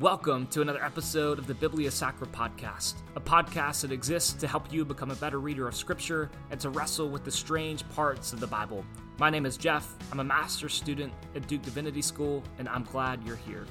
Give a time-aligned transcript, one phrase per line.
[0.00, 4.72] Welcome to another episode of the Biblia Sacra podcast, a podcast that exists to help
[4.72, 8.40] you become a better reader of Scripture and to wrestle with the strange parts of
[8.40, 8.82] the Bible.
[9.18, 9.94] My name is Jeff.
[10.10, 13.66] I'm a master's student at Duke Divinity School, and I'm glad you're here.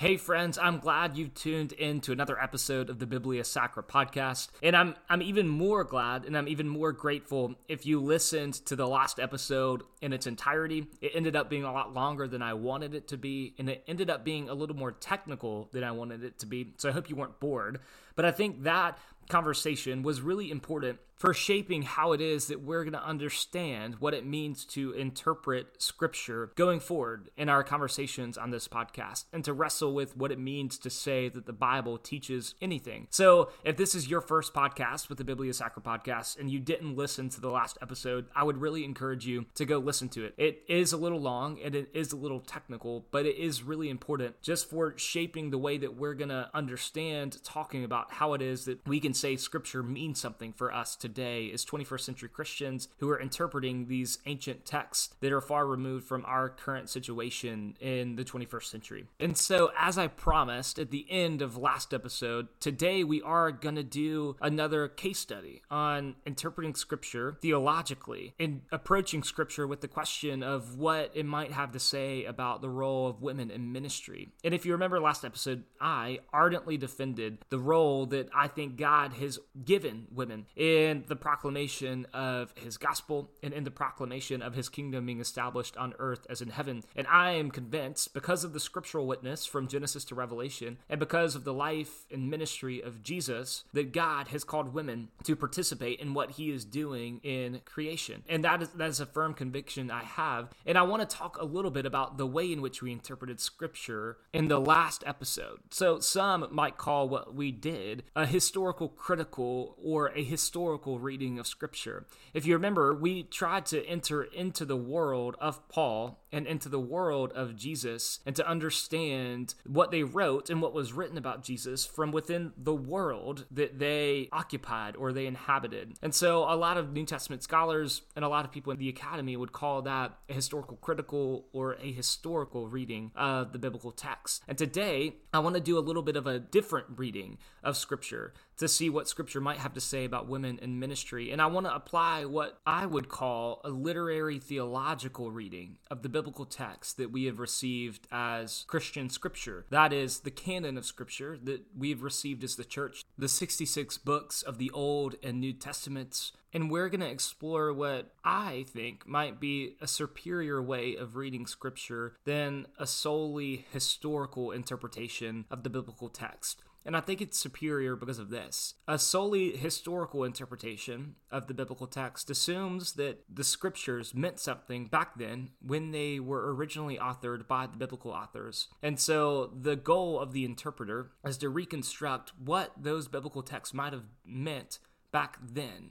[0.00, 4.46] Hey friends, I'm glad you've tuned in to another episode of the Biblia Sacra podcast.
[4.62, 8.76] And I'm I'm even more glad and I'm even more grateful if you listened to
[8.76, 10.86] the last episode in its entirety.
[11.00, 13.82] It ended up being a lot longer than I wanted it to be, and it
[13.88, 16.74] ended up being a little more technical than I wanted it to be.
[16.76, 17.80] So I hope you weren't bored.
[18.14, 22.84] But I think that conversation was really important for shaping how it is that we're
[22.84, 28.50] going to understand what it means to interpret scripture going forward in our conversations on
[28.50, 32.54] this podcast and to wrestle with what it means to say that the Bible teaches
[32.62, 33.08] anything.
[33.10, 36.96] So, if this is your first podcast with the Biblia Sacra podcast and you didn't
[36.96, 40.34] listen to the last episode, I would really encourage you to go listen to it.
[40.38, 43.90] It is a little long and it is a little technical, but it is really
[43.90, 48.42] important just for shaping the way that we're going to understand talking about how it
[48.42, 52.88] is that we can say scripture means something for us today as 21st century Christians
[52.98, 58.16] who are interpreting these ancient texts that are far removed from our current situation in
[58.16, 59.04] the 21st century.
[59.20, 63.74] And so, as I promised at the end of last episode, today we are going
[63.74, 70.42] to do another case study on interpreting scripture theologically and approaching scripture with the question
[70.42, 74.28] of what it might have to say about the role of women in ministry.
[74.44, 79.07] And if you remember last episode, I ardently defended the role that I think God
[79.14, 84.68] has given women in the proclamation of his gospel and in the proclamation of his
[84.68, 86.82] kingdom being established on earth as in heaven.
[86.96, 91.34] And I am convinced, because of the scriptural witness from Genesis to Revelation, and because
[91.34, 96.14] of the life and ministry of Jesus, that God has called women to participate in
[96.14, 98.22] what he is doing in creation.
[98.28, 100.50] And that is, that is a firm conviction I have.
[100.66, 103.40] And I want to talk a little bit about the way in which we interpreted
[103.40, 105.60] scripture in the last episode.
[105.70, 111.46] So some might call what we did a historical critical or a historical reading of
[111.46, 112.06] Scripture.
[112.34, 116.80] If you remember, we tried to enter into the world of Paul and into the
[116.80, 121.86] world of Jesus and to understand what they wrote and what was written about Jesus
[121.86, 125.94] from within the world that they occupied or they inhabited.
[126.02, 128.88] And so a lot of New Testament scholars and a lot of people in the
[128.88, 134.42] academy would call that a historical critical or a historical reading of the biblical text.
[134.46, 138.34] And today, I want to do a little bit of a different reading of Scripture
[138.58, 141.30] to see what Scripture might have to say about women in ministry.
[141.30, 146.08] And I want to apply what I would call a literary theological reading of the
[146.08, 149.66] biblical text that we have received as Christian Scripture.
[149.70, 153.98] That is the canon of Scripture that we have received as the church, the 66
[153.98, 156.32] books of the Old and New Testaments.
[156.52, 161.46] And we're going to explore what I think might be a superior way of reading
[161.46, 166.62] Scripture than a solely historical interpretation of the biblical text.
[166.88, 168.72] And I think it's superior because of this.
[168.88, 175.18] A solely historical interpretation of the biblical text assumes that the scriptures meant something back
[175.18, 178.68] then when they were originally authored by the biblical authors.
[178.82, 183.92] And so the goal of the interpreter is to reconstruct what those biblical texts might
[183.92, 184.78] have meant
[185.12, 185.90] back then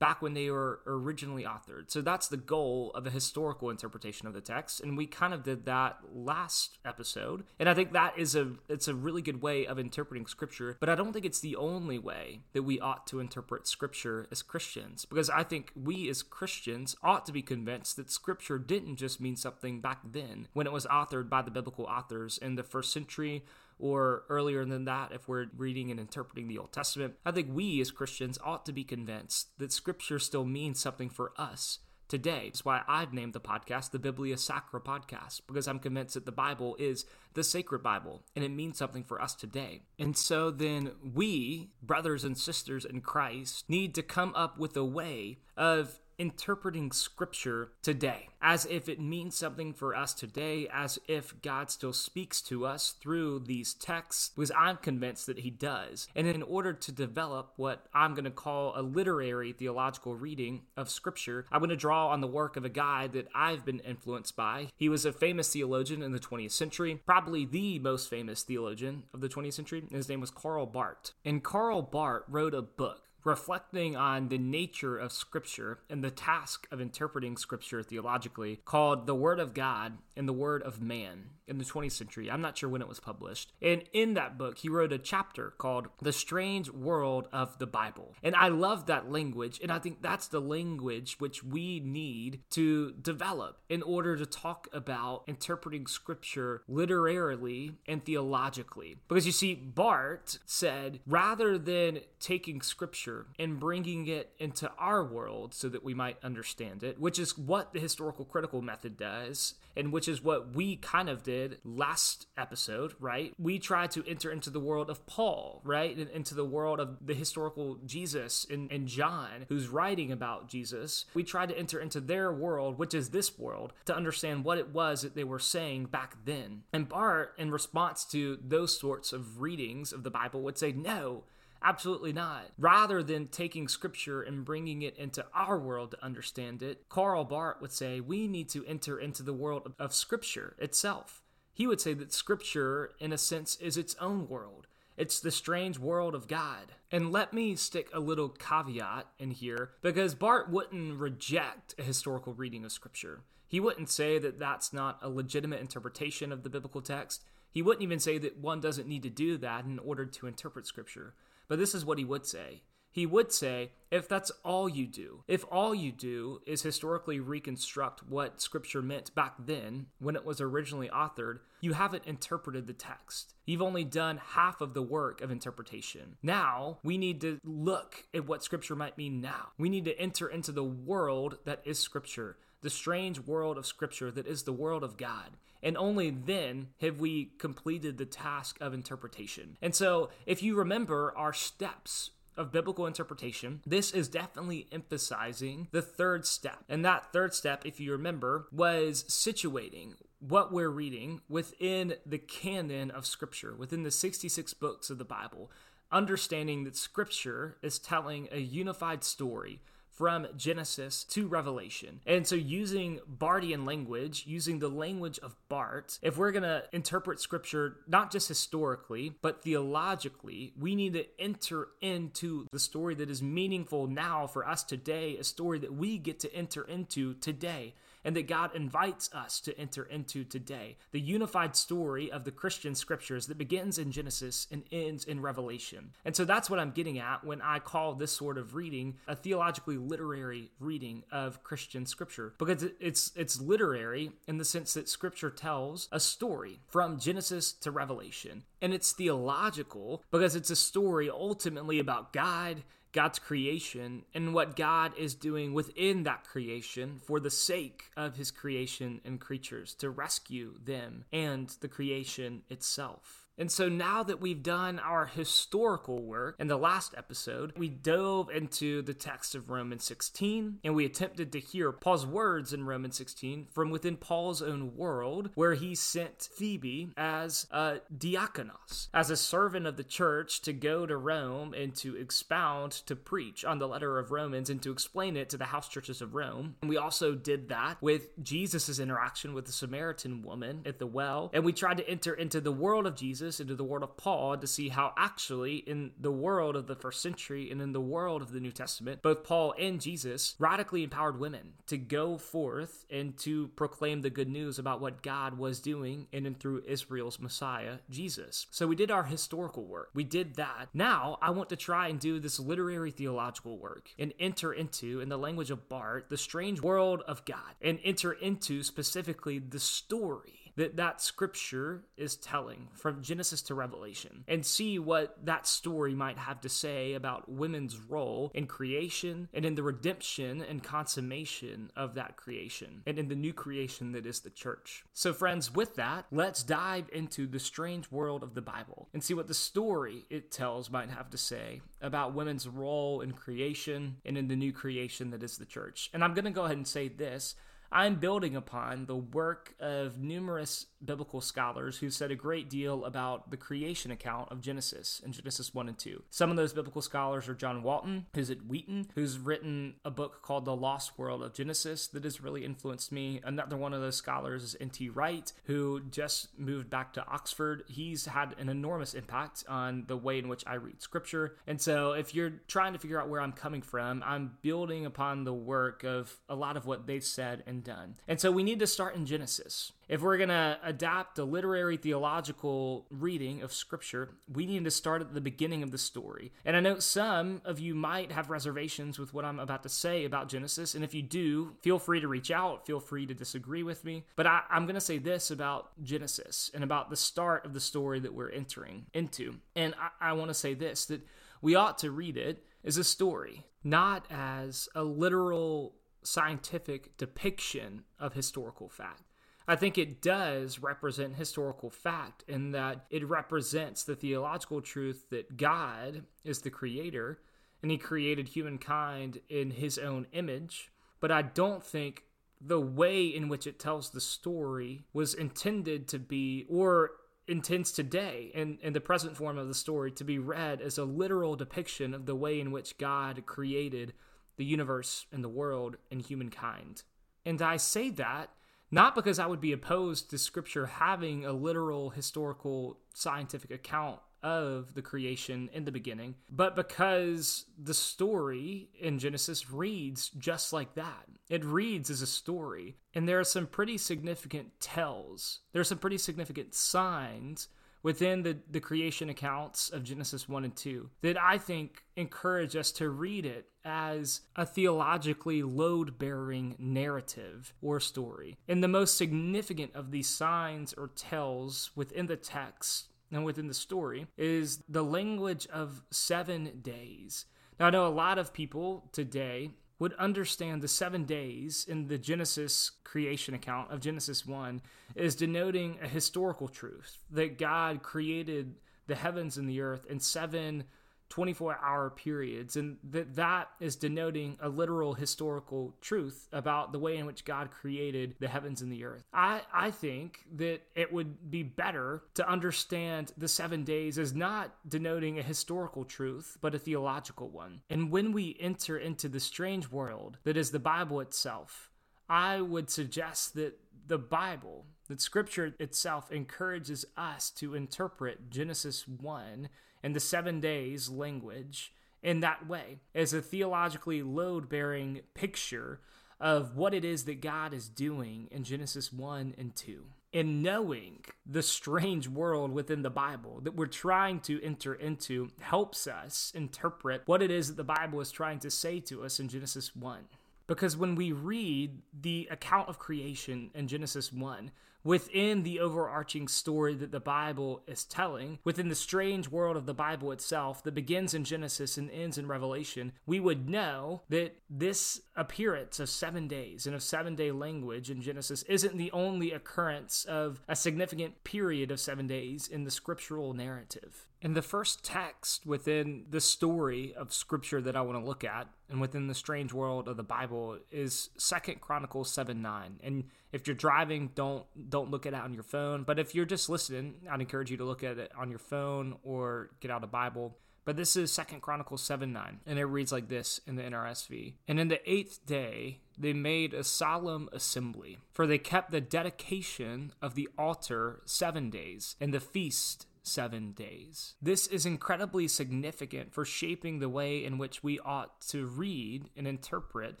[0.00, 1.90] back when they were originally authored.
[1.90, 5.44] So that's the goal of a historical interpretation of the text, and we kind of
[5.44, 7.44] did that last episode.
[7.58, 10.88] And I think that is a it's a really good way of interpreting scripture, but
[10.88, 15.04] I don't think it's the only way that we ought to interpret scripture as Christians
[15.04, 19.36] because I think we as Christians ought to be convinced that scripture didn't just mean
[19.36, 23.44] something back then when it was authored by the biblical authors in the first century
[23.80, 27.80] or earlier than that, if we're reading and interpreting the Old Testament, I think we
[27.80, 31.80] as Christians ought to be convinced that Scripture still means something for us
[32.10, 32.46] today.
[32.46, 36.32] That's why I've named the podcast the Biblia Sacra Podcast, because I'm convinced that the
[36.32, 39.82] Bible is the sacred Bible and it means something for us today.
[39.98, 44.84] And so then we, brothers and sisters in Christ, need to come up with a
[44.84, 51.40] way of interpreting scripture today as if it means something for us today, as if
[51.42, 56.08] God still speaks to us through these texts, because I'm convinced that He does.
[56.16, 60.90] And in order to develop what I'm going to call a literary theological reading of
[60.90, 64.36] Scripture, I'm going to draw on the work of a guy that I've been influenced
[64.36, 64.68] by.
[64.76, 69.20] He was a famous theologian in the 20th century, probably the most famous theologian of
[69.20, 69.82] the 20th century.
[69.90, 71.12] His name was Karl Barth.
[71.24, 76.66] And Karl Barth wrote a book reflecting on the nature of Scripture and the task
[76.70, 81.58] of interpreting Scripture theologically, called The Word of God and the Word of Man in
[81.58, 82.30] the 20th century.
[82.30, 83.52] I'm not sure when it was published.
[83.60, 88.14] And in that book, he wrote a chapter called The Strange World of the Bible.
[88.22, 89.58] And I love that language.
[89.60, 94.68] And I think that's the language which we need to develop in order to talk
[94.72, 98.98] about interpreting Scripture literarily and theologically.
[99.08, 105.54] Because you see, Barth said rather than taking Scripture and bringing it into our world
[105.54, 109.92] so that we might understand it, which is what the historical critical method does, and
[109.92, 113.32] which is what we kind of did last episode, right?
[113.38, 115.96] We try to enter into the world of Paul, right?
[115.96, 121.04] And into the world of the historical Jesus and, and John, who's writing about Jesus.
[121.14, 124.70] We try to enter into their world, which is this world, to understand what it
[124.70, 126.62] was that they were saying back then.
[126.72, 131.24] And Barth, in response to those sorts of readings of the Bible, would say, no,
[131.62, 132.46] Absolutely not.
[132.58, 137.60] Rather than taking scripture and bringing it into our world to understand it, Karl Barth
[137.60, 141.22] would say we need to enter into the world of scripture itself.
[141.60, 144.66] He would say that Scripture, in a sense, is its own world.
[144.96, 146.72] It's the strange world of God.
[146.90, 152.32] And let me stick a little caveat in here because Barth wouldn't reject a historical
[152.32, 153.20] reading of Scripture.
[153.46, 157.24] He wouldn't say that that's not a legitimate interpretation of the biblical text.
[157.50, 160.66] He wouldn't even say that one doesn't need to do that in order to interpret
[160.66, 161.14] Scripture.
[161.50, 165.22] But this is what he would say he would say, if that's all you do,
[165.28, 170.40] if all you do is historically reconstruct what Scripture meant back then when it was
[170.40, 173.34] originally authored, you haven't interpreted the text.
[173.46, 176.16] You've only done half of the work of interpretation.
[176.22, 179.48] Now, we need to look at what Scripture might mean now.
[179.56, 184.10] We need to enter into the world that is Scripture, the strange world of Scripture
[184.10, 185.36] that is the world of God.
[185.62, 189.56] And only then have we completed the task of interpretation.
[189.60, 195.82] And so, if you remember our steps of biblical interpretation, this is definitely emphasizing the
[195.82, 196.64] third step.
[196.68, 202.90] And that third step, if you remember, was situating what we're reading within the canon
[202.90, 205.50] of Scripture, within the 66 books of the Bible,
[205.92, 209.60] understanding that Scripture is telling a unified story
[210.00, 212.00] from Genesis to Revelation.
[212.06, 217.20] And so, using Barthian language, using the language of Barth, if we're going to interpret
[217.20, 223.22] scripture not just historically, but theologically, we need to enter into the story that is
[223.22, 227.74] meaningful now for us today, a story that we get to enter into today
[228.04, 230.76] and that God invites us to enter into today.
[230.92, 235.92] The unified story of the Christian scriptures that begins in Genesis and ends in Revelation.
[236.04, 239.14] And so that's what I'm getting at when I call this sort of reading a
[239.14, 245.30] theologically literary reading of Christian scripture because it's it's literary in the sense that scripture
[245.30, 248.44] tells a story from Genesis to Revelation.
[248.62, 254.92] And it's theological because it's a story ultimately about God God's creation and what God
[254.98, 260.54] is doing within that creation for the sake of his creation and creatures to rescue
[260.64, 263.19] them and the creation itself.
[263.38, 268.28] And so now that we've done our historical work in the last episode, we dove
[268.30, 272.96] into the text of Romans 16 and we attempted to hear Paul's words in Romans
[272.96, 279.16] 16 from within Paul's own world, where he sent Phoebe as a diakonos, as a
[279.16, 283.68] servant of the church to go to Rome and to expound, to preach on the
[283.68, 286.56] letter of Romans and to explain it to the house churches of Rome.
[286.60, 291.30] And we also did that with Jesus' interaction with the Samaritan woman at the well.
[291.32, 293.98] And we tried to enter into the world of Jesus Jesus into the world of
[293.98, 297.80] Paul to see how actually in the world of the first century and in the
[297.80, 302.86] world of the New Testament, both Paul and Jesus radically empowered women to go forth
[302.90, 307.20] and to proclaim the good news about what God was doing in and through Israel's
[307.20, 308.46] Messiah, Jesus.
[308.50, 309.90] So we did our historical work.
[309.92, 310.68] We did that.
[310.72, 315.10] Now I want to try and do this literary theological work and enter into, in
[315.10, 320.39] the language of Barth, the strange world of God and enter into specifically the story
[320.60, 326.18] that that scripture is telling from Genesis to Revelation and see what that story might
[326.18, 331.94] have to say about women's role in creation and in the redemption and consummation of
[331.94, 334.84] that creation and in the new creation that is the church.
[334.92, 339.14] So, friends, with that, let's dive into the strange world of the Bible and see
[339.14, 344.18] what the story it tells might have to say about women's role in creation and
[344.18, 345.88] in the new creation that is the church.
[345.94, 347.34] And I'm going to go ahead and say this
[347.72, 353.30] I'm building upon the work of numerous biblical scholars who said a great deal about
[353.30, 356.02] the creation account of Genesis in Genesis 1 and 2.
[356.10, 360.22] Some of those biblical scholars are John Walton, who's at Wheaton, who's written a book
[360.22, 363.20] called The Lost World of Genesis that has really influenced me.
[363.24, 364.88] Another one of those scholars is N.T.
[364.90, 367.64] Wright, who just moved back to Oxford.
[367.68, 371.36] He's had an enormous impact on the way in which I read scripture.
[371.46, 375.24] And so if you're trying to figure out where I'm coming from, I'm building upon
[375.24, 377.96] the work of a lot of what they've said and done.
[378.08, 379.72] And so we need to start in Genesis.
[379.90, 385.02] If we're going to adapt a literary theological reading of Scripture, we need to start
[385.02, 386.32] at the beginning of the story.
[386.44, 390.04] And I know some of you might have reservations with what I'm about to say
[390.04, 390.76] about Genesis.
[390.76, 394.04] And if you do, feel free to reach out, feel free to disagree with me.
[394.14, 397.58] But I, am going to say this about Genesis and about the start of the
[397.58, 399.40] story that we're entering into.
[399.56, 401.00] And I, I want to say this that
[401.42, 408.14] we ought to read it as a story, not as a literal scientific depiction of
[408.14, 409.02] historical fact.
[409.50, 415.36] I think it does represent historical fact in that it represents the theological truth that
[415.36, 417.18] God is the creator
[417.60, 420.70] and he created humankind in his own image.
[421.00, 422.04] But I don't think
[422.40, 426.92] the way in which it tells the story was intended to be, or
[427.26, 430.84] intends today in, in the present form of the story to be read as a
[430.84, 433.94] literal depiction of the way in which God created
[434.36, 436.84] the universe and the world and humankind.
[437.26, 438.30] And I say that
[438.70, 444.74] not because I would be opposed to scripture having a literal historical scientific account of
[444.74, 451.06] the creation in the beginning, but because the story in Genesis reads just like that.
[451.28, 455.40] It reads as a story, and there are some pretty significant tells.
[455.52, 457.48] There are some pretty significant signs
[457.82, 462.72] within the, the creation accounts of Genesis 1 and 2 that I think encourage us
[462.72, 468.36] to read it as a theologically load bearing narrative or story.
[468.48, 473.54] And the most significant of these signs or tells within the text and within the
[473.54, 477.26] story is the language of seven days.
[477.58, 481.98] Now, I know a lot of people today would understand the seven days in the
[481.98, 484.60] Genesis creation account of Genesis 1
[484.94, 488.54] is denoting a historical truth that God created
[488.86, 490.64] the heavens and the earth in seven
[491.10, 496.96] 24 hour periods and that that is denoting a literal historical truth about the way
[496.96, 499.04] in which God created the heavens and the earth.
[499.12, 504.54] I I think that it would be better to understand the 7 days as not
[504.68, 507.60] denoting a historical truth but a theological one.
[507.68, 511.70] And when we enter into the strange world that is the Bible itself,
[512.08, 519.48] I would suggest that the Bible, that scripture itself encourages us to interpret Genesis 1
[519.82, 521.72] and the seven days language
[522.02, 525.80] in that way as a theologically load bearing picture
[526.20, 529.84] of what it is that God is doing in Genesis 1 and 2.
[530.12, 535.86] In knowing the strange world within the Bible that we're trying to enter into helps
[535.86, 539.28] us interpret what it is that the Bible is trying to say to us in
[539.28, 540.00] Genesis 1.
[540.46, 544.50] Because when we read the account of creation in Genesis 1,
[544.84, 549.74] within the overarching story that the Bible is telling, within the strange world of the
[549.74, 555.00] Bible itself that begins in Genesis and ends in Revelation, we would know that this
[555.16, 560.04] appearance of seven days and of seven day language in Genesis isn't the only occurrence
[560.04, 564.06] of a significant period of seven days in the scriptural narrative.
[564.22, 568.48] And the first text within the story of scripture that I want to look at
[568.68, 572.80] and within the strange world of the Bible is Second Chronicles 7 9.
[572.82, 575.84] And if you're driving, don't don't look at it on your phone.
[575.84, 578.98] But if you're just listening, I'd encourage you to look at it on your phone
[579.02, 580.36] or get out a Bible.
[580.66, 584.34] But this is Second Chronicles 7 9, and it reads like this in the NRSV.
[584.46, 589.92] And in the eighth day they made a solemn assembly, for they kept the dedication
[590.00, 594.14] of the altar seven days, and the feast seven days.
[594.20, 599.26] This is incredibly significant for shaping the way in which we ought to read and
[599.26, 600.00] interpret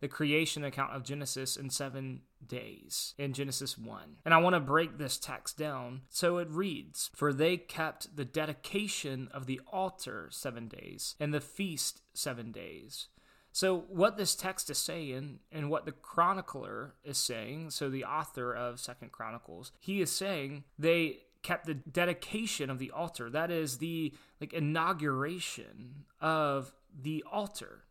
[0.00, 4.16] the creation account of Genesis in seven days in Genesis 1.
[4.24, 6.02] And I want to break this text down.
[6.08, 11.40] So it reads For they kept the dedication of the altar seven days, and the
[11.40, 13.08] feast seven days.
[13.56, 18.54] So, what this text is saying, and what the chronicler is saying, so the author
[18.54, 23.30] of Second Chronicles, he is saying they kept the dedication of the altar.
[23.30, 27.84] That is the like inauguration of the altar,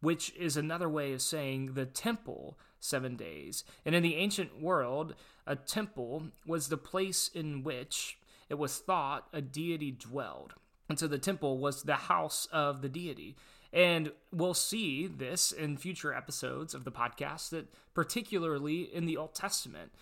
[0.00, 3.64] which is another way of saying the temple seven days.
[3.86, 5.14] And in the ancient world,
[5.46, 8.18] a temple was the place in which
[8.50, 10.52] it was thought a deity dwelled.
[10.90, 13.36] And so the temple was the house of the deity.
[13.72, 19.34] And we'll see this in future episodes of the podcast that, particularly in the Old
[19.34, 19.92] Testament,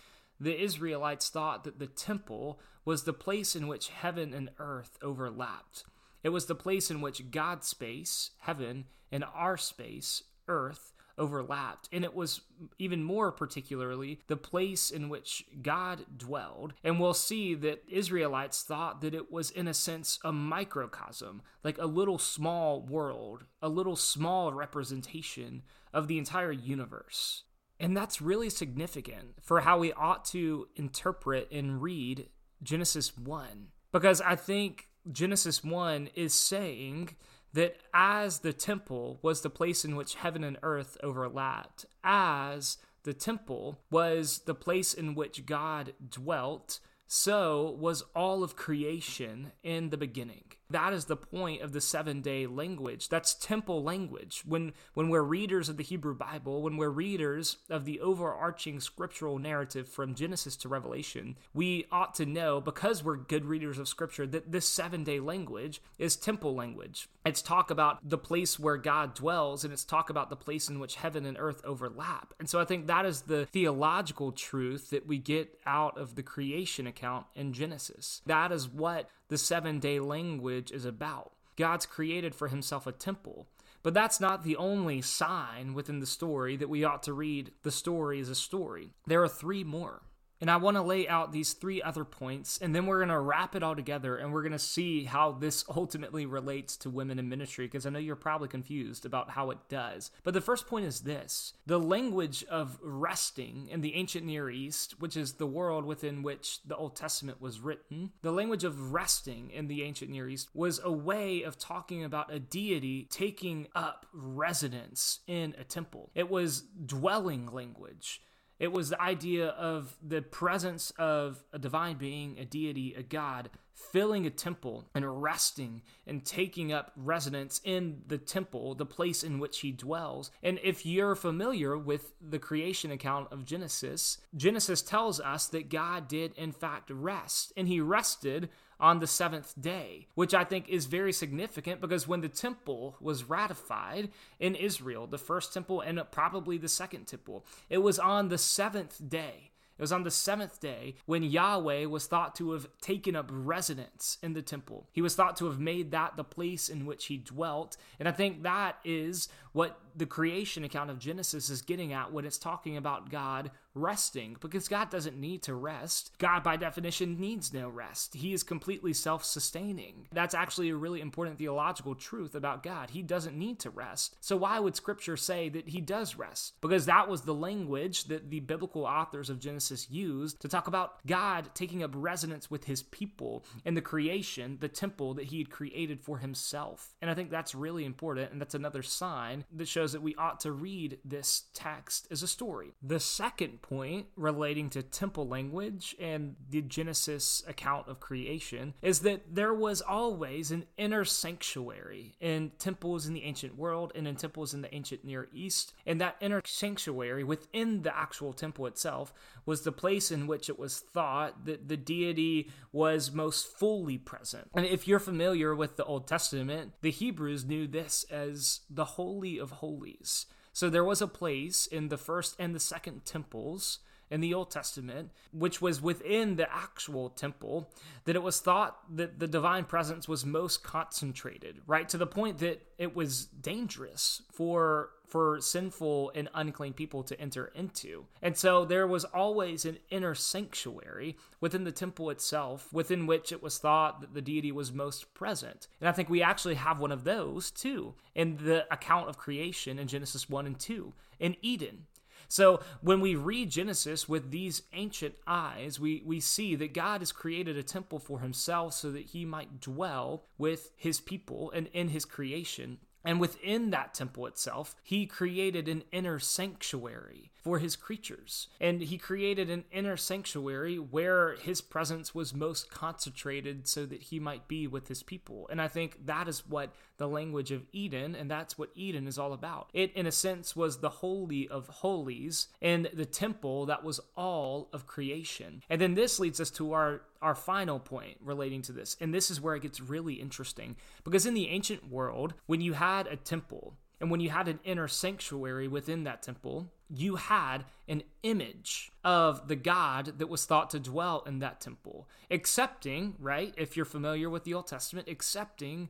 [0.41, 5.83] the Israelites thought that the temple was the place in which heaven and earth overlapped.
[6.23, 11.89] It was the place in which God's space, heaven, and our space, earth, overlapped.
[11.91, 12.39] And it was
[12.79, 16.75] even more particularly the place in which God dwelled.
[16.81, 21.77] And we'll see that Israelites thought that it was, in a sense, a microcosm, like
[21.79, 25.63] a little small world, a little small representation
[25.93, 27.43] of the entire universe.
[27.81, 32.29] And that's really significant for how we ought to interpret and read
[32.61, 33.67] Genesis 1.
[33.91, 37.15] Because I think Genesis 1 is saying
[37.53, 43.13] that as the temple was the place in which heaven and earth overlapped, as the
[43.13, 49.97] temple was the place in which God dwelt, so was all of creation in the
[49.97, 50.43] beginning.
[50.69, 53.09] That is the point of the seven day language.
[53.09, 54.43] That's temple language.
[54.45, 59.39] When, when we're readers of the Hebrew Bible, when we're readers of the overarching scriptural
[59.39, 64.27] narrative from Genesis to Revelation, we ought to know, because we're good readers of scripture,
[64.27, 67.09] that this seven day language is temple language.
[67.25, 70.79] It's talk about the place where God dwells, and it's talk about the place in
[70.79, 72.33] which heaven and earth overlap.
[72.39, 76.23] And so I think that is the theological truth that we get out of the
[76.23, 78.21] creation account in Genesis.
[78.25, 81.31] That is what the seven day language is about.
[81.55, 83.47] God's created for himself a temple.
[83.83, 87.71] But that's not the only sign within the story that we ought to read the
[87.71, 88.91] story as a story.
[89.05, 90.01] There are three more.
[90.39, 93.19] And I want to lay out these three other points, and then we're going to
[93.19, 97.19] wrap it all together and we're going to see how this ultimately relates to women
[97.19, 100.11] in ministry, because I know you're probably confused about how it does.
[100.23, 104.99] But the first point is this the language of resting in the ancient Near East,
[104.99, 109.49] which is the world within which the Old Testament was written, the language of resting
[109.51, 114.05] in the ancient Near East was a way of talking about a deity taking up
[114.13, 116.11] residence in a temple.
[116.15, 118.21] It was dwelling language.
[118.59, 123.49] It was the idea of the presence of a divine being, a deity, a God,
[123.77, 129.39] filling a temple and resting and taking up residence in the temple, the place in
[129.39, 130.31] which he dwells.
[130.41, 136.07] And if you're familiar with the creation account of Genesis, Genesis tells us that God
[136.07, 140.85] did, in fact, rest, and he rested on the seventh day, which I think is
[140.85, 146.57] very significant because when the temple was ratified in Israel, the first temple and probably
[146.57, 149.51] the second temple, it was on the seventh day.
[149.77, 154.17] It was on the seventh day when Yahweh was thought to have taken up residence
[154.23, 154.87] in the temple.
[154.91, 157.77] He was thought to have made that the place in which he dwelt.
[157.99, 162.25] And I think that is what the creation account of Genesis is getting at when
[162.25, 166.11] it's talking about God resting because God doesn't need to rest.
[166.17, 168.15] God, by definition, needs no rest.
[168.15, 170.07] He is completely self sustaining.
[170.11, 172.89] That's actually a really important theological truth about God.
[172.89, 174.15] He doesn't need to rest.
[174.19, 176.53] So, why would Scripture say that He does rest?
[176.61, 181.05] Because that was the language that the biblical authors of Genesis used to talk about
[181.05, 185.49] God taking up residence with His people in the creation, the temple that He had
[185.49, 186.95] created for Himself.
[187.01, 190.39] And I think that's really important, and that's another sign that shows that we ought
[190.41, 192.73] to read this text as a story.
[192.81, 199.35] The second point relating to temple language and the Genesis account of creation is that
[199.35, 204.53] there was always an inner sanctuary in temples in the ancient world and in temples
[204.53, 205.73] in the ancient Near East.
[205.85, 209.13] And that inner sanctuary within the actual temple itself
[209.45, 214.49] was the place in which it was thought that the deity was most fully present.
[214.53, 219.37] And if you're familiar with the Old Testament, the Hebrews knew this as the Holy
[219.37, 220.25] of Holies.
[220.57, 223.77] So there was a place in the first and the second temples
[224.09, 227.69] in the Old Testament, which was within the actual temple,
[228.05, 231.87] that it was thought that the divine presence was most concentrated, right?
[231.89, 237.51] To the point that it was dangerous for for sinful and unclean people to enter
[237.55, 238.05] into.
[238.21, 243.41] And so there was always an inner sanctuary within the temple itself, within which it
[243.41, 245.67] was thought that the deity was most present.
[245.79, 249.79] And I think we actually have one of those too in the account of creation
[249.79, 251.85] in Genesis 1 and 2 in Eden.
[252.27, 257.11] So when we read Genesis with these ancient eyes, we, we see that God has
[257.11, 261.89] created a temple for himself so that he might dwell with his people and in
[261.89, 262.79] his creation.
[263.03, 268.49] And within that temple itself, he created an inner sanctuary for his creatures.
[268.59, 274.19] And he created an inner sanctuary where his presence was most concentrated so that he
[274.19, 275.47] might be with his people.
[275.49, 279.17] And I think that is what the language of Eden, and that's what Eden is
[279.17, 279.69] all about.
[279.73, 284.67] It, in a sense, was the holy of holies and the temple that was all
[284.73, 285.63] of creation.
[285.69, 288.95] And then this leads us to our our final point relating to this.
[288.99, 292.73] And this is where it gets really interesting because in the ancient world, when you
[292.73, 297.65] had a temple, and when you had an inner sanctuary within that temple, you had
[297.87, 303.53] an image of the God that was thought to dwell in that temple, accepting, right,
[303.57, 305.89] if you're familiar with the Old Testament, accepting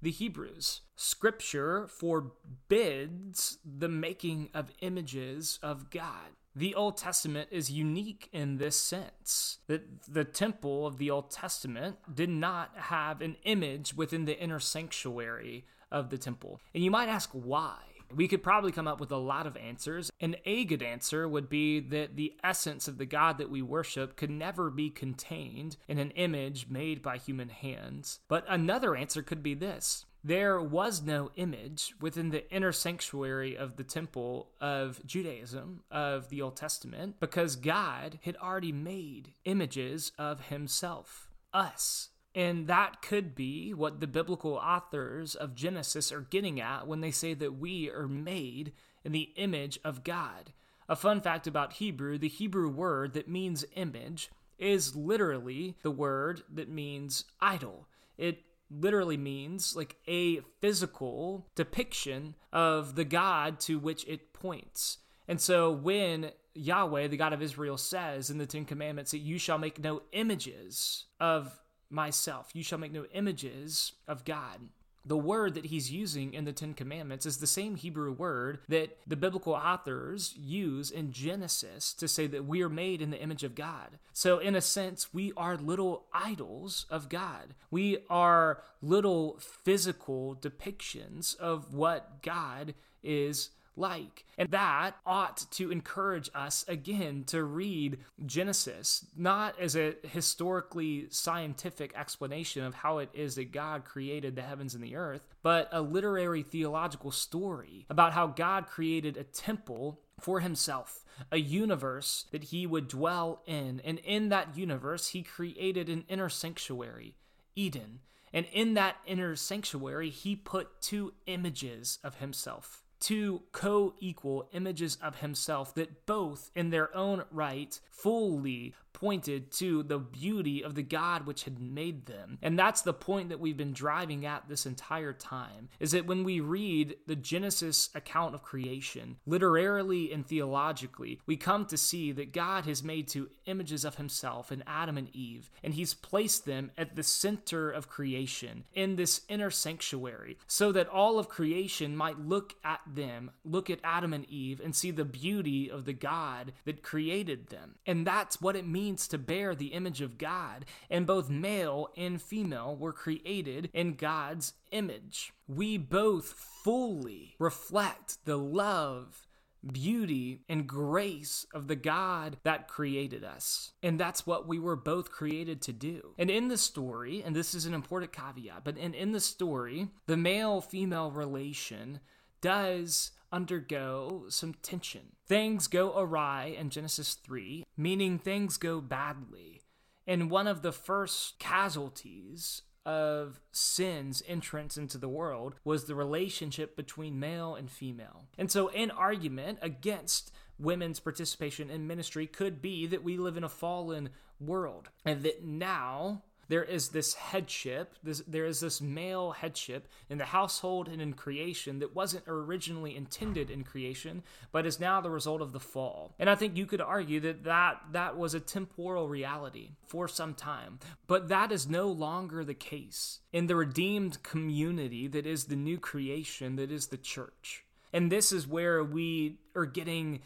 [0.00, 0.82] the Hebrews.
[0.96, 6.30] Scripture forbids the making of images of God.
[6.54, 11.98] The Old Testament is unique in this sense that the temple of the Old Testament
[12.12, 16.60] did not have an image within the inner sanctuary of the temple.
[16.74, 17.76] And you might ask why.
[18.14, 21.50] We could probably come up with a lot of answers, and a good answer would
[21.50, 25.98] be that the essence of the God that we worship could never be contained in
[25.98, 28.20] an image made by human hands.
[28.26, 33.76] But another answer could be this there was no image within the inner sanctuary of
[33.76, 40.46] the temple of Judaism, of the Old Testament, because God had already made images of
[40.46, 42.10] himself, us.
[42.34, 47.10] And that could be what the biblical authors of Genesis are getting at when they
[47.10, 48.72] say that we are made
[49.04, 50.52] in the image of God.
[50.88, 56.42] A fun fact about Hebrew the Hebrew word that means image is literally the word
[56.52, 57.88] that means idol.
[58.16, 64.98] It literally means like a physical depiction of the God to which it points.
[65.26, 69.38] And so when Yahweh, the God of Israel, says in the Ten Commandments that you
[69.38, 71.58] shall make no images of
[71.90, 72.50] myself.
[72.54, 74.60] You shall make no images of God.
[75.04, 78.98] The word that he's using in the Ten Commandments is the same Hebrew word that
[79.06, 83.42] the biblical authors use in Genesis to say that we are made in the image
[83.42, 83.98] of God.
[84.12, 87.54] So, in a sense, we are little idols of God.
[87.70, 94.24] We are little physical depictions of what God is like.
[94.36, 101.92] And that ought to encourage us again to read Genesis, not as a historically scientific
[101.96, 105.80] explanation of how it is that God created the heavens and the earth, but a
[105.80, 112.66] literary theological story about how God created a temple for himself, a universe that he
[112.66, 113.80] would dwell in.
[113.84, 117.14] And in that universe, he created an inner sanctuary,
[117.54, 118.00] Eden.
[118.32, 124.96] And in that inner sanctuary, he put two images of himself two co equal images
[125.02, 130.82] of himself that both, in their own right, fully pointed to the beauty of the
[130.82, 132.38] God which had made them.
[132.42, 136.24] And that's the point that we've been driving at this entire time is that when
[136.24, 142.32] we read the Genesis account of creation, literarily and theologically, we come to see that
[142.32, 146.70] God has made two images of himself in Adam and Eve, and he's placed them
[146.76, 152.18] at the center of creation in this inner sanctuary so that all of creation might
[152.18, 156.52] look at them, look at Adam and Eve, and see the beauty of the God
[156.64, 157.76] that created them.
[157.86, 162.20] And that's what it means to bear the image of God, and both male and
[162.20, 165.32] female were created in God's image.
[165.46, 166.26] We both
[166.64, 169.26] fully reflect the love
[169.72, 173.72] beauty and grace of the God that created us.
[173.82, 176.14] And that's what we were both created to do.
[176.16, 179.88] And in the story, and this is an important caveat, but in, in the story,
[180.06, 182.00] the male female relation
[182.40, 185.12] does undergo some tension.
[185.26, 189.62] Things go awry in Genesis 3, meaning things go badly.
[190.06, 196.74] And one of the first casualties of sin's entrance into the world was the relationship
[196.74, 198.24] between male and female.
[198.38, 203.44] And so, an argument against women's participation in ministry could be that we live in
[203.44, 204.08] a fallen
[204.40, 210.18] world and that now there is this headship, this, there is this male headship in
[210.18, 215.10] the household and in creation that wasn't originally intended in creation, but is now the
[215.10, 216.14] result of the fall.
[216.18, 220.34] And I think you could argue that that, that was a temporal reality for some
[220.34, 225.56] time, but that is no longer the case in the redeemed community that is the
[225.56, 227.64] new creation, that is the church.
[227.92, 230.20] And this is where we are getting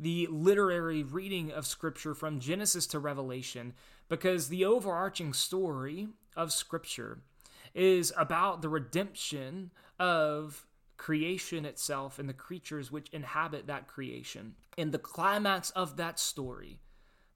[0.00, 3.74] the literary reading of Scripture from Genesis to Revelation
[4.08, 7.18] because the overarching story of Scripture
[7.74, 14.54] is about the redemption of creation itself and the creatures which inhabit that creation.
[14.78, 16.80] And the climax of that story,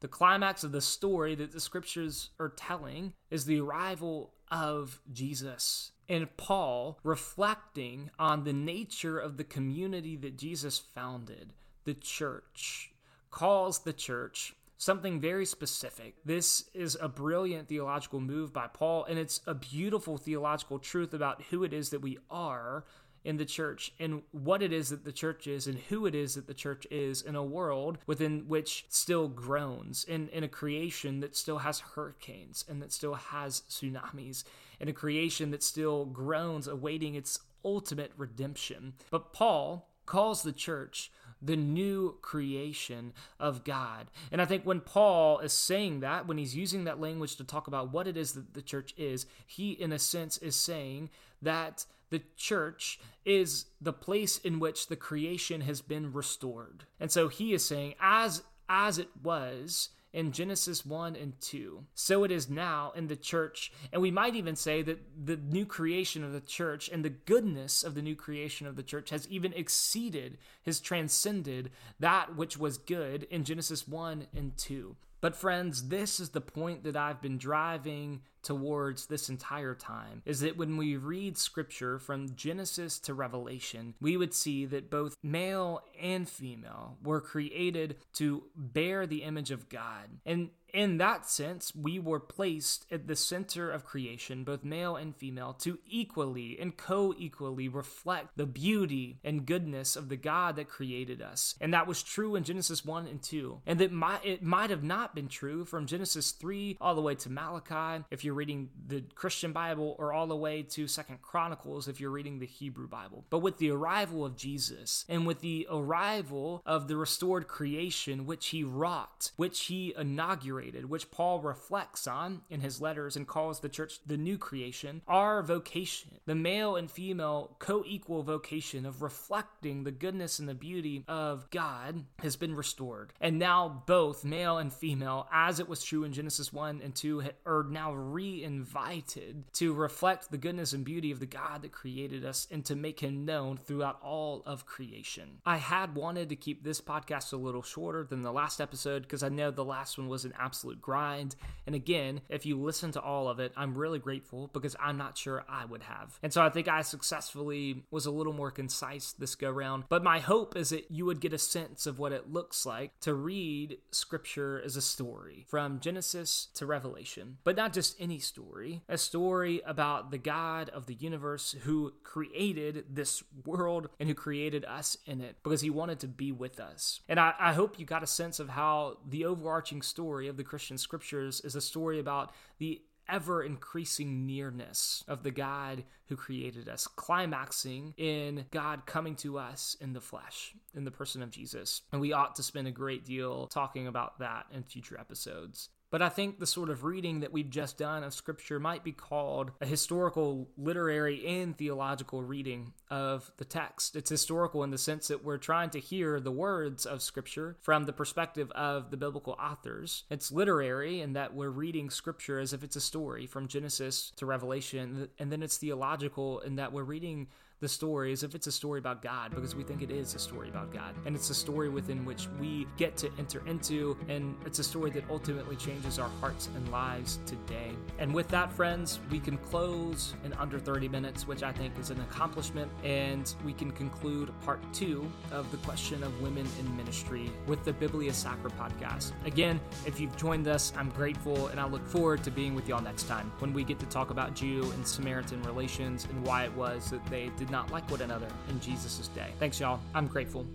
[0.01, 5.93] the climax of the story that the scriptures are telling, is the arrival of Jesus.
[6.09, 11.53] And Paul reflecting on the nature of the community that Jesus founded
[11.89, 12.93] the church,
[13.31, 16.17] calls the church something very specific.
[16.23, 21.41] This is a brilliant theological move by Paul, and it's a beautiful theological truth about
[21.49, 22.85] who it is that we are
[23.25, 26.35] in the church and what it is that the church is and who it is
[26.35, 31.21] that the church is in a world within which still groans in, in a creation
[31.21, 34.45] that still has hurricanes and that still has tsunamis
[34.79, 41.11] in a creation that still groans awaiting its ultimate redemption but paul calls the church
[41.41, 44.11] the new creation of God.
[44.33, 47.67] And I think when Paul is saying that, when he's using that language to talk
[47.67, 51.11] about what it is that the church is, he, in a sense, is saying
[51.43, 56.85] that the church is the place in which the creation has been restored.
[56.99, 61.85] And so he is saying, as as it was in Genesis 1 and 2.
[61.95, 63.73] So it is now in the church.
[63.93, 67.83] And we might even say that the new creation of the church and the goodness
[67.83, 72.79] of the new creation of the church has even exceeded, has transcended that which was
[72.79, 74.97] good in Genesis 1 and 2.
[75.21, 80.41] But, friends, this is the point that I've been driving towards this entire time is
[80.41, 85.83] that when we read scripture from Genesis to Revelation, we would see that both male
[86.01, 90.09] and female were created to bear the image of God.
[90.25, 95.17] And in that sense, we were placed at the center of creation, both male and
[95.17, 100.69] female, to equally and co equally reflect the beauty and goodness of the God that
[100.69, 101.55] created us.
[101.61, 103.63] And that was true in Genesis 1 and 2.
[103.67, 107.15] And that might, it might have not been true from Genesis 3 all the way
[107.17, 111.89] to Malachi, if you're reading the Christian Bible, or all the way to Second Chronicles,
[111.89, 113.25] if you're reading the Hebrew Bible.
[113.31, 118.49] But with the arrival of Jesus and with the arrival of the restored creation, which
[118.49, 123.69] he wrought, which he inaugurated, which Paul reflects on in his letters and calls the
[123.69, 129.83] church the new creation, our vocation, the male and female co equal vocation of reflecting
[129.83, 133.13] the goodness and the beauty of God, has been restored.
[133.21, 137.25] And now both male and female, as it was true in Genesis 1 and 2,
[137.45, 142.25] are now re invited to reflect the goodness and beauty of the God that created
[142.25, 145.39] us and to make him known throughout all of creation.
[145.45, 149.23] I had wanted to keep this podcast a little shorter than the last episode because
[149.23, 151.37] I know the last one was an absolute grind.
[151.67, 155.19] And again, if you listen to all of it, I'm really grateful because I'm not
[155.19, 156.19] sure I would have.
[156.23, 159.85] And so I think I successfully was a little more concise this go round.
[159.89, 162.99] But my hope is that you would get a sense of what it looks like
[163.01, 168.81] to read scripture as a story from Genesis to Revelation, but not just any story,
[168.89, 174.65] a story about the God of the universe who created this world and who created
[174.65, 177.01] us in it because he wanted to be with us.
[177.11, 180.45] And I, I hope you got a sense of how the overarching story of the
[180.45, 186.69] Christian scriptures is a story about the ever increasing nearness of the God who created
[186.69, 191.83] us, climaxing in God coming to us in the flesh, in the person of Jesus.
[191.93, 195.71] And we ought to spend a great deal talking about that in future episodes.
[195.91, 198.93] But I think the sort of reading that we've just done of Scripture might be
[198.93, 203.97] called a historical, literary, and theological reading of the text.
[203.97, 207.85] It's historical in the sense that we're trying to hear the words of Scripture from
[207.85, 210.05] the perspective of the biblical authors.
[210.11, 214.27] It's literary in that we're reading Scripture as if it's a story from Genesis to
[214.27, 215.09] Revelation.
[215.19, 217.29] And then it's theological in that we're reading
[217.61, 220.19] the story as if it's a story about God because we think it is a
[220.19, 220.95] story about God.
[221.07, 224.91] And it's a story within which we get to enter into, and it's a story
[224.93, 227.73] that ultimately changes our hearts and lives today.
[227.99, 231.91] And with that, friends, we can close in under 30 minutes, which I think is
[231.91, 237.31] an accomplishment, and we can conclude part two of the question of women in ministry
[237.47, 239.13] with the Biblia Sacra podcast.
[239.25, 242.83] Again, if you've joined us, I'm grateful, and I look forward to being with y'all
[242.83, 246.55] next time when we get to talk about Jew and Samaritan relations and why it
[246.55, 249.33] was that they did not like one another in Jesus' day.
[249.39, 249.81] Thanks, y'all.
[249.95, 250.47] I'm grateful.